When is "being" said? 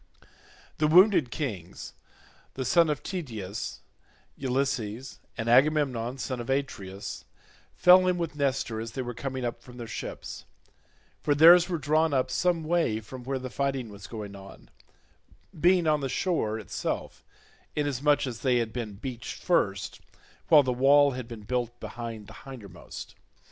15.59-15.85